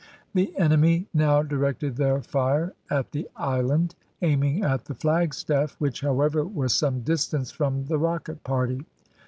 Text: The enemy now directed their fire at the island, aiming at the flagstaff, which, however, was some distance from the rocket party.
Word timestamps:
The 0.33 0.51
enemy 0.57 1.05
now 1.13 1.43
directed 1.43 1.95
their 1.95 2.23
fire 2.23 2.73
at 2.89 3.11
the 3.11 3.29
island, 3.35 3.93
aiming 4.23 4.63
at 4.63 4.85
the 4.85 4.95
flagstaff, 4.95 5.75
which, 5.79 6.01
however, 6.01 6.43
was 6.43 6.73
some 6.73 7.01
distance 7.01 7.51
from 7.51 7.85
the 7.85 7.99
rocket 7.99 8.43
party. 8.43 8.87